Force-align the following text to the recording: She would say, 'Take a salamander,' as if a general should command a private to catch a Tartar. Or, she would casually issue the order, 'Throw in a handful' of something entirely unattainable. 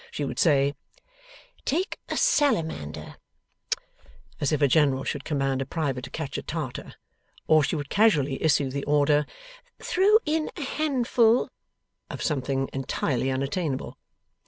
She 0.09 0.25
would 0.25 0.39
say, 0.39 0.73
'Take 1.63 1.99
a 2.09 2.17
salamander,' 2.17 3.17
as 4.39 4.51
if 4.51 4.59
a 4.59 4.67
general 4.67 5.03
should 5.03 5.23
command 5.23 5.61
a 5.61 5.65
private 5.67 6.03
to 6.05 6.09
catch 6.09 6.39
a 6.39 6.41
Tartar. 6.41 6.95
Or, 7.45 7.61
she 7.63 7.75
would 7.75 7.91
casually 7.91 8.41
issue 8.43 8.71
the 8.71 8.83
order, 8.85 9.27
'Throw 9.79 10.17
in 10.25 10.49
a 10.57 10.63
handful' 10.63 11.49
of 12.09 12.23
something 12.23 12.67
entirely 12.73 13.29
unattainable. 13.29 13.95